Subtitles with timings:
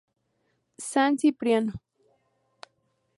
[0.89, 1.73] San Cipriano